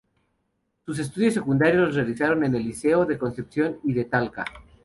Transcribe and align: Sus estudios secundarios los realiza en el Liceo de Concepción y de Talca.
Sus 0.83 0.97
estudios 0.97 1.35
secundarios 1.35 1.85
los 1.89 1.95
realiza 1.95 2.25
en 2.31 2.55
el 2.55 2.63
Liceo 2.65 3.05
de 3.05 3.19
Concepción 3.19 3.77
y 3.83 3.93
de 3.93 4.05
Talca. 4.05 4.45